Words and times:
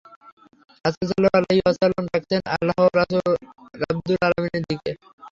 রাসূল 0.85 1.05
সাল্লাল্লাহু 1.09 1.41
আলাইহি 1.41 1.61
ওয়াসাল্লাম 1.63 2.05
ডাকছেন 2.11 2.41
আল্লাহ 2.55 2.77
রাব্দুল 3.81 4.17
আলামীনের 4.27 4.63
দিকে। 4.69 4.91